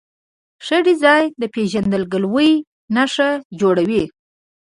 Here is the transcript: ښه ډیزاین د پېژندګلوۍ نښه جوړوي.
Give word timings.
ښه 0.65 0.77
ډیزاین 0.87 1.29
د 1.41 1.43
پېژندګلوۍ 1.53 2.51
نښه 2.95 3.29
جوړوي. 3.59 4.03